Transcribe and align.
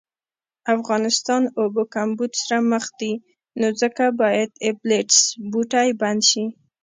افغانستان 0.75 1.43
اوبو 1.59 1.83
کمبود 1.95 2.31
سره 2.41 2.57
مخ 2.71 2.85
دي 2.99 3.13
نو 3.59 3.67
ځکه 3.81 4.03
باید 4.21 4.49
ابلیټس 4.69 5.19
بوټی 5.51 5.89
بند 6.01 6.21
شي 6.29 6.45